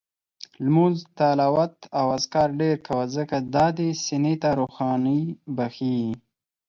[0.63, 5.21] لمونځ، تلاوت او اذکار ډېر کوه، ځکه دا دې سینې ته روښاني
[5.55, 5.99] بخښي